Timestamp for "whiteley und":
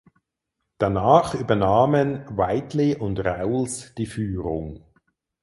2.35-3.19